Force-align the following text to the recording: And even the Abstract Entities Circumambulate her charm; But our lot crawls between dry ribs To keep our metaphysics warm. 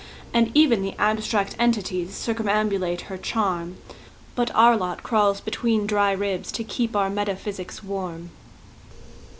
And 0.33 0.49
even 0.55 0.81
the 0.81 0.95
Abstract 0.97 1.55
Entities 1.59 2.15
Circumambulate 2.15 3.01
her 3.01 3.19
charm; 3.19 3.77
But 4.33 4.49
our 4.55 4.75
lot 4.75 5.03
crawls 5.03 5.39
between 5.39 5.85
dry 5.85 6.11
ribs 6.11 6.51
To 6.53 6.63
keep 6.63 6.95
our 6.95 7.11
metaphysics 7.11 7.83
warm. 7.83 8.31